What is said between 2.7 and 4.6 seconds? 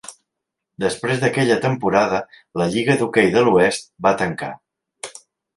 Lliga de hoquei de l'oest va tancar.